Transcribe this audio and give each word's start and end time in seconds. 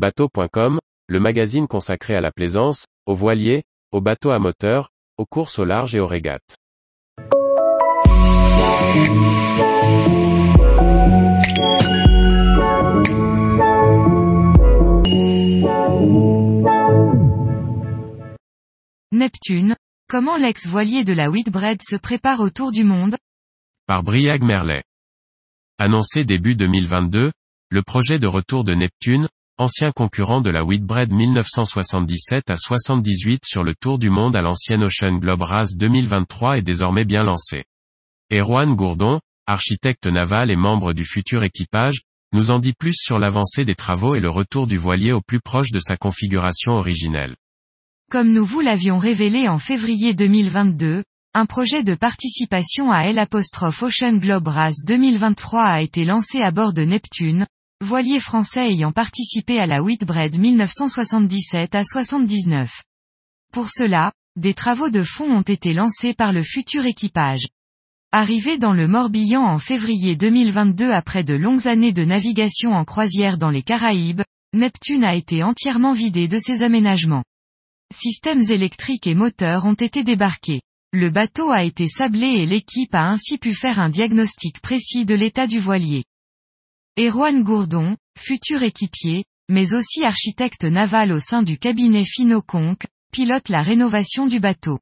Bateau.com, 0.00 0.80
le 1.08 1.20
magazine 1.20 1.68
consacré 1.68 2.14
à 2.14 2.22
la 2.22 2.30
plaisance, 2.30 2.86
aux 3.04 3.14
voiliers, 3.14 3.64
aux 3.92 4.00
bateaux 4.00 4.30
à 4.30 4.38
moteur, 4.38 4.88
aux 5.18 5.26
courses 5.26 5.58
au 5.58 5.66
large 5.66 5.94
et 5.94 6.00
aux 6.00 6.06
régates. 6.06 6.56
Neptune, 19.12 19.76
comment 20.08 20.38
l'ex-voilier 20.38 21.04
de 21.04 21.12
la 21.12 21.28
Whitbread 21.28 21.82
se 21.82 21.96
prépare 21.96 22.40
au 22.40 22.48
tour 22.48 22.72
du 22.72 22.84
monde? 22.84 23.16
Par 23.86 24.02
Briag 24.02 24.42
Merlet. 24.42 24.82
Annoncé 25.78 26.24
début 26.24 26.56
2022, 26.56 27.32
le 27.68 27.82
projet 27.82 28.18
de 28.18 28.26
retour 28.26 28.64
de 28.64 28.72
Neptune, 28.72 29.28
ancien 29.60 29.92
concurrent 29.92 30.40
de 30.40 30.50
la 30.50 30.64
Whitbread 30.64 31.12
1977 31.12 32.50
à 32.50 32.56
78 32.56 33.44
sur 33.44 33.62
le 33.62 33.74
tour 33.74 33.98
du 33.98 34.10
monde 34.10 34.36
à 34.36 34.42
l'ancienne 34.42 34.84
Ocean 34.84 35.18
Globe 35.18 35.42
Race 35.42 35.76
2023 35.76 36.58
est 36.58 36.62
désormais 36.62 37.04
bien 37.04 37.22
lancé. 37.22 37.64
Erwan 38.32 38.74
Gourdon, 38.74 39.20
architecte 39.46 40.06
naval 40.06 40.50
et 40.50 40.56
membre 40.56 40.92
du 40.92 41.04
futur 41.04 41.44
équipage, 41.44 42.00
nous 42.32 42.50
en 42.50 42.58
dit 42.58 42.72
plus 42.72 42.94
sur 42.94 43.18
l'avancée 43.18 43.64
des 43.64 43.74
travaux 43.74 44.14
et 44.14 44.20
le 44.20 44.30
retour 44.30 44.66
du 44.66 44.78
voilier 44.78 45.12
au 45.12 45.20
plus 45.20 45.40
proche 45.40 45.72
de 45.72 45.80
sa 45.80 45.96
configuration 45.96 46.72
originelle. 46.72 47.36
Comme 48.10 48.32
nous 48.32 48.44
vous 48.44 48.60
l'avions 48.60 48.98
révélé 48.98 49.48
en 49.48 49.58
février 49.58 50.14
2022, 50.14 51.04
un 51.34 51.46
projet 51.46 51.84
de 51.84 51.94
participation 51.94 52.90
à 52.90 53.04
L' 53.04 53.24
Ocean 53.32 54.16
Globe 54.16 54.48
Race 54.48 54.84
2023 54.84 55.62
a 55.62 55.80
été 55.82 56.04
lancé 56.04 56.40
à 56.40 56.50
bord 56.50 56.72
de 56.72 56.82
Neptune, 56.82 57.46
voilier 57.82 58.20
français 58.20 58.68
ayant 58.68 58.92
participé 58.92 59.58
à 59.58 59.66
la 59.66 59.82
Whitbread 59.82 60.38
1977 60.38 61.74
à 61.74 61.82
79. 61.82 62.82
Pour 63.52 63.70
cela, 63.70 64.12
des 64.36 64.54
travaux 64.54 64.90
de 64.90 65.02
fond 65.02 65.30
ont 65.30 65.42
été 65.42 65.72
lancés 65.72 66.14
par 66.14 66.32
le 66.32 66.42
futur 66.42 66.84
équipage. 66.86 67.46
Arrivé 68.12 68.58
dans 68.58 68.74
le 68.74 68.86
Morbihan 68.86 69.42
en 69.42 69.58
février 69.58 70.14
2022 70.14 70.90
après 70.90 71.24
de 71.24 71.34
longues 71.34 71.68
années 71.68 71.92
de 71.92 72.04
navigation 72.04 72.72
en 72.72 72.84
croisière 72.84 73.38
dans 73.38 73.50
les 73.50 73.62
Caraïbes, 73.62 74.22
Neptune 74.52 75.04
a 75.04 75.14
été 75.14 75.42
entièrement 75.42 75.92
vidé 75.92 76.28
de 76.28 76.38
ses 76.38 76.62
aménagements. 76.62 77.24
Systèmes 77.94 78.42
électriques 78.50 79.06
et 79.06 79.14
moteurs 79.14 79.64
ont 79.64 79.74
été 79.74 80.04
débarqués. 80.04 80.60
Le 80.92 81.08
bateau 81.08 81.50
a 81.50 81.64
été 81.64 81.88
sablé 81.88 82.26
et 82.26 82.46
l'équipe 82.46 82.94
a 82.94 83.08
ainsi 83.08 83.38
pu 83.38 83.54
faire 83.54 83.78
un 83.78 83.88
diagnostic 83.88 84.60
précis 84.60 85.06
de 85.06 85.14
l'état 85.14 85.46
du 85.46 85.58
voilier. 85.60 86.04
Erwan 86.98 87.44
Gourdon, 87.44 87.96
futur 88.18 88.62
équipier, 88.62 89.24
mais 89.48 89.74
aussi 89.74 90.04
architecte 90.04 90.64
naval 90.64 91.12
au 91.12 91.20
sein 91.20 91.42
du 91.42 91.56
cabinet 91.56 92.04
Finoconc, 92.04 92.76
pilote 93.12 93.48
la 93.48 93.62
rénovation 93.62 94.26
du 94.26 94.40
bateau. 94.40 94.78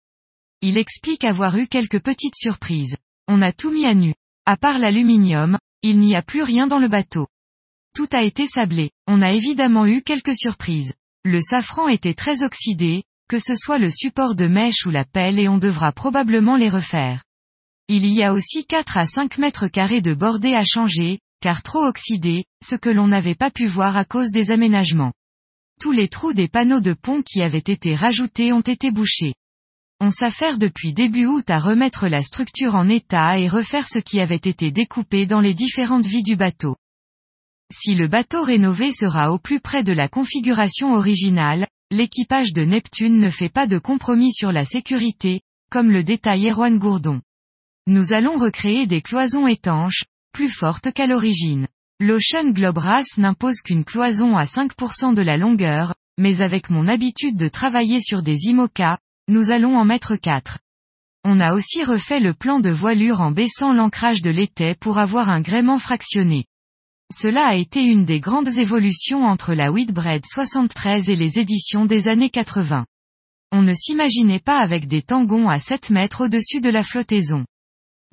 Il 0.62 0.79
explique 0.79 1.23
avoir 1.23 1.56
eu 1.59 1.69
quelques 1.69 2.01
petites 2.01 2.36
surprises. 2.36 2.97
On 3.29 3.42
a 3.42 3.53
tout 3.53 3.70
mis 3.70 3.86
à 3.86 3.95
nu. 3.95 4.14
À 4.47 4.56
part 4.56 4.79
l'aluminium, 4.79 5.59
il 5.83 6.01
n'y 6.01 6.17
a 6.17 6.23
plus 6.23 6.42
rien 6.42 6.67
dans 6.67 6.79
le 6.79 6.89
bateau. 6.89 7.29
Tout 7.95 8.09
a 8.12 8.23
été 8.23 8.47
sablé. 8.47 8.91
On 9.06 9.23
a 9.23 9.33
évidemment 9.33 9.86
eu 9.86 10.03
quelques 10.03 10.36
surprises. 10.36 10.95
Le 11.25 11.41
safran 11.41 11.89
était 11.89 12.14
très 12.14 12.42
oxydé, 12.42 13.05
que 13.29 13.39
ce 13.39 13.55
soit 13.55 13.79
le 13.79 13.91
support 13.91 14.34
de 14.34 14.47
mèche 14.47 14.86
ou 14.86 14.91
la 14.91 15.05
pelle 15.05 15.39
et 15.39 15.48
on 15.48 15.59
devra 15.59 15.92
probablement 15.92 16.56
les 16.56 16.70
refaire. 16.70 17.23
Il 17.89 18.06
y 18.06 18.23
a 18.23 18.33
aussi 18.33 18.64
4 18.67 18.97
à 18.97 19.06
5 19.06 19.39
mètres 19.39 19.69
carrés 19.69 20.01
de 20.01 20.14
bordée 20.14 20.55
à 20.55 20.64
changer, 20.64 21.20
car 21.41 21.62
trop 21.62 21.84
oxydé, 21.84 22.44
ce 22.64 22.75
que 22.77 22.91
l'on 22.91 23.06
n'avait 23.06 23.34
pas 23.34 23.50
pu 23.50 23.67
voir 23.67 23.97
à 23.97 24.05
cause 24.05 24.31
des 24.33 24.50
aménagements. 24.50 25.12
Tous 25.80 25.92
les 25.92 26.08
trous 26.08 26.33
des 26.33 26.48
panneaux 26.48 26.80
de 26.80 26.92
pont 26.92 27.22
qui 27.22 27.41
avaient 27.41 27.58
été 27.58 27.95
rajoutés 27.95 28.53
ont 28.53 28.61
été 28.61 28.91
bouchés. 28.91 29.34
On 30.00 30.11
s'affaire 30.11 30.58
depuis 30.58 30.92
début 30.92 31.27
août 31.27 31.50
à 31.50 31.58
remettre 31.58 32.08
la 32.08 32.22
structure 32.22 32.75
en 32.75 32.89
état 32.89 33.39
et 33.39 33.48
refaire 33.48 33.89
ce 33.89 33.98
qui 33.98 34.20
avait 34.20 34.36
été 34.36 34.70
découpé 34.70 35.27
dans 35.27 35.40
les 35.40 35.55
différentes 35.55 36.07
vies 36.07 36.23
du 36.23 36.36
bateau. 36.36 36.77
Si 37.73 37.95
le 37.95 38.08
bateau 38.08 38.42
rénové 38.42 38.92
sera 38.92 39.33
au 39.33 39.39
plus 39.39 39.61
près 39.61 39.84
de 39.84 39.92
la 39.92 40.08
configuration 40.08 40.95
originale, 40.95 41.67
l'équipage 41.90 42.52
de 42.52 42.63
Neptune 42.63 43.18
ne 43.18 43.30
fait 43.30 43.48
pas 43.48 43.67
de 43.67 43.79
compromis 43.79 44.33
sur 44.33 44.52
la 44.52 44.64
sécurité, 44.64 45.42
comme 45.70 45.90
le 45.90 46.02
détaille 46.02 46.48
Erwan 46.48 46.79
Gourdon. 46.79 47.20
Nous 47.86 48.13
allons 48.13 48.36
recréer 48.36 48.86
des 48.86 49.02
cloisons 49.02 49.46
étanches, 49.46 50.05
plus 50.33 50.48
fortes 50.48 50.92
qu'à 50.92 51.06
l'origine. 51.06 51.66
L'Ocean 52.00 52.50
Globe 52.50 52.80
n'impose 53.16 53.61
qu'une 53.61 53.84
cloison 53.84 54.36
à 54.36 54.44
5% 54.44 55.14
de 55.14 55.22
la 55.22 55.36
longueur, 55.36 55.94
mais 56.18 56.42
avec 56.42 56.70
mon 56.70 56.86
habitude 56.86 57.36
de 57.36 57.48
travailler 57.48 58.00
sur 58.00 58.22
des 58.22 58.44
IMOCA, 58.44 58.98
nous 59.28 59.50
allons 59.50 59.77
en 59.77 59.84
mettre 59.84 60.16
4. 60.16 60.58
On 61.24 61.40
a 61.40 61.52
aussi 61.52 61.84
refait 61.84 62.20
le 62.20 62.34
plan 62.34 62.61
de 62.61 62.70
voilure 62.70 63.20
en 63.20 63.33
baissant 63.33 63.72
l'ancrage 63.72 64.22
de 64.22 64.30
l'étai 64.30 64.74
pour 64.77 64.98
avoir 64.98 65.28
un 65.28 65.40
gréement 65.40 65.78
fractionné. 65.78 66.46
Cela 67.12 67.46
a 67.46 67.55
été 67.55 67.84
une 67.84 68.05
des 68.05 68.20
grandes 68.20 68.58
évolutions 68.58 69.24
entre 69.24 69.55
la 69.55 69.72
Whitbread 69.72 70.24
73 70.27 71.10
et 71.10 71.16
les 71.16 71.39
éditions 71.39 71.86
des 71.86 72.06
années 72.06 72.30
80. 72.30 72.86
On 73.50 73.62
ne 73.62 73.72
s'imaginait 73.72 74.40
pas 74.40 74.58
avec 74.58 74.86
des 74.86 75.02
tangons 75.02 75.48
à 75.48 75.58
7 75.58 75.90
mètres 75.90 76.27
au-dessus 76.27 76.60
de 76.60 76.68
la 76.68 76.83
flottaison. 76.83 77.46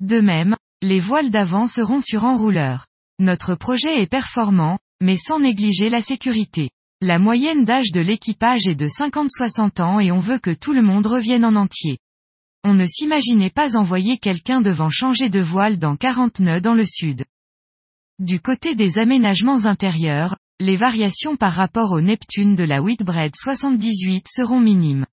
De 0.00 0.20
même, 0.20 0.56
les 0.86 1.00
voiles 1.00 1.30
d'avant 1.30 1.66
seront 1.66 2.00
sur 2.00 2.22
enrouleur. 2.22 2.86
Notre 3.18 3.56
projet 3.56 4.00
est 4.00 4.06
performant, 4.06 4.78
mais 5.02 5.16
sans 5.16 5.40
négliger 5.40 5.88
la 5.88 6.00
sécurité. 6.00 6.70
La 7.00 7.18
moyenne 7.18 7.64
d'âge 7.64 7.90
de 7.90 8.00
l'équipage 8.00 8.68
est 8.68 8.76
de 8.76 8.86
50-60 8.86 9.82
ans 9.82 9.98
et 9.98 10.12
on 10.12 10.20
veut 10.20 10.38
que 10.38 10.52
tout 10.52 10.72
le 10.72 10.82
monde 10.82 11.08
revienne 11.08 11.44
en 11.44 11.56
entier. 11.56 11.98
On 12.62 12.72
ne 12.72 12.86
s'imaginait 12.86 13.50
pas 13.50 13.76
envoyer 13.76 14.16
quelqu'un 14.16 14.60
devant 14.60 14.88
changer 14.88 15.28
de 15.28 15.40
voile 15.40 15.76
dans 15.76 15.96
40 15.96 16.38
nœuds 16.38 16.60
dans 16.60 16.74
le 16.74 16.86
sud. 16.86 17.24
Du 18.20 18.38
côté 18.38 18.76
des 18.76 18.98
aménagements 18.98 19.66
intérieurs, 19.66 20.36
les 20.60 20.76
variations 20.76 21.34
par 21.34 21.54
rapport 21.54 21.90
au 21.90 22.00
Neptune 22.00 22.54
de 22.54 22.62
la 22.64 22.80
Whitbread 22.80 23.34
78 23.34 24.28
seront 24.28 24.60
minimes. 24.60 25.06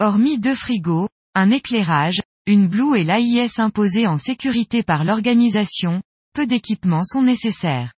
Hormis 0.00 0.40
deux 0.40 0.56
frigos, 0.56 1.08
un 1.36 1.52
éclairage, 1.52 2.20
une 2.46 2.68
Blue 2.68 2.98
et 2.98 3.04
l'AIS 3.04 3.58
imposée 3.58 4.06
en 4.06 4.18
sécurité 4.18 4.82
par 4.82 5.04
l'organisation, 5.04 6.02
peu 6.34 6.46
d'équipements 6.46 7.04
sont 7.04 7.22
nécessaires. 7.22 7.94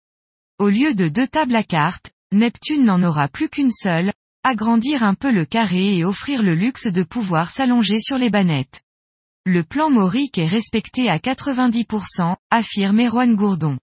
Au 0.59 0.69
lieu 0.69 0.95
de 0.95 1.09
deux 1.09 1.27
tables 1.27 1.57
à 1.57 1.63
cartes, 1.63 2.11
Neptune 2.31 2.85
n'en 2.85 3.03
aura 3.03 3.29
plus 3.29 3.49
qu'une 3.49 3.73
seule, 3.73 4.13
agrandir 4.43 5.03
un 5.03 5.15
peu 5.15 5.33
le 5.33 5.47
carré 5.47 5.97
et 5.97 6.05
offrir 6.05 6.43
le 6.43 6.55
luxe 6.55 6.89
de 6.89 7.03
pouvoir 7.03 7.51
s'allonger 7.51 8.01
sur 8.01 8.19
les 8.19 8.29
bannettes. 8.29 8.83
Le 9.47 9.65
plan 9.65 9.89
Mauric 9.89 10.37
est 10.37 10.47
respecté 10.47 11.09
à 11.09 11.17
90%, 11.17 12.37
affirme 12.51 13.01
Erwan 13.01 13.37
Gourdon. 13.37 13.79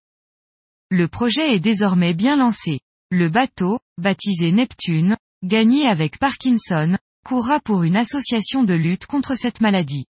Le 0.92 1.08
projet 1.08 1.56
est 1.56 1.60
désormais 1.60 2.14
bien 2.14 2.36
lancé. 2.36 2.82
Le 3.10 3.30
bateau, 3.30 3.80
baptisé 3.98 4.52
Neptune, 4.52 5.18
gagné 5.44 5.88
avec 5.88 6.20
Parkinson, 6.20 6.98
courra 7.26 7.60
pour 7.60 7.82
une 7.82 7.98
association 7.98 8.64
de 8.64 8.76
lutte 8.76 9.08
contre 9.08 9.36
cette 9.36 9.62
maladie. 9.62 10.06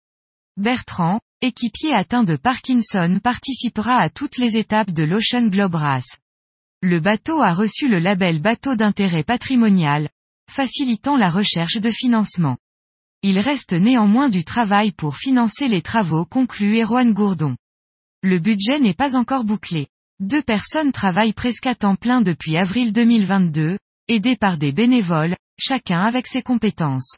Bertrand, 0.57 1.19
équipier 1.41 1.94
atteint 1.94 2.23
de 2.23 2.35
Parkinson 2.35 3.19
participera 3.23 3.97
à 3.97 4.09
toutes 4.09 4.38
les 4.38 4.57
étapes 4.57 4.90
de 4.90 5.03
l'Ocean 5.03 5.50
Globe 5.50 5.75
Race. 5.75 6.18
Le 6.81 7.00
bateau 7.00 7.44
a 7.44 7.53
reçu 7.53 7.88
le 7.88 8.00
label 8.00 8.41
bateau 8.41 8.75
d'intérêt 8.75 9.23
patrimonial, 9.23 10.09
facilitant 10.50 11.16
la 11.16 11.29
recherche 11.29 11.78
de 11.78 11.91
financement. 11.91 12.57
Il 13.22 13.38
reste 13.38 13.73
néanmoins 13.73 14.29
du 14.29 14.44
travail 14.44 14.91
pour 14.91 15.16
financer 15.16 15.68
les 15.68 15.84
travaux 15.84 16.25
conclus 16.25 16.81
Erwan 16.81 17.13
Gourdon. 17.13 17.56
Le 18.24 18.39
budget 18.39 18.79
n'est 18.79 18.95
pas 18.95 19.16
encore 19.16 19.44
bouclé. 19.44 19.85
Deux 20.19 20.41
personnes 20.41 20.91
travaillent 20.91 21.34
presque 21.34 21.68
à 21.68 21.75
temps 21.75 21.95
plein 21.95 22.22
depuis 22.22 22.57
avril 22.57 22.94
2022, 22.94 23.78
aidées 24.07 24.38
par 24.38 24.57
des 24.57 24.72
bénévoles, 24.72 25.36
chacun 25.60 26.01
avec 26.01 26.25
ses 26.25 26.42
compétences. 26.42 27.15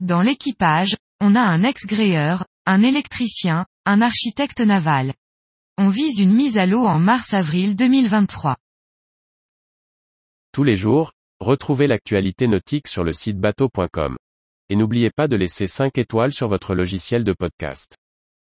Dans 0.00 0.22
l'équipage, 0.22 0.96
on 1.20 1.36
a 1.36 1.40
un 1.40 1.62
ex-gréeur, 1.62 2.44
un 2.66 2.82
électricien, 2.82 3.66
un 3.84 4.00
architecte 4.00 4.60
naval. 4.60 5.12
On 5.76 5.90
vise 5.90 6.18
une 6.20 6.32
mise 6.32 6.56
à 6.56 6.64
l'eau 6.64 6.86
en 6.86 6.98
mars-avril 6.98 7.76
2023. 7.76 8.56
Tous 10.50 10.64
les 10.64 10.76
jours, 10.76 11.12
retrouvez 11.40 11.86
l'actualité 11.86 12.46
nautique 12.46 12.88
sur 12.88 13.04
le 13.04 13.12
site 13.12 13.38
bateau.com. 13.38 14.16
Et 14.70 14.76
n'oubliez 14.76 15.10
pas 15.10 15.28
de 15.28 15.36
laisser 15.36 15.66
5 15.66 15.98
étoiles 15.98 16.32
sur 16.32 16.48
votre 16.48 16.74
logiciel 16.74 17.22
de 17.22 17.34
podcast. 17.34 17.96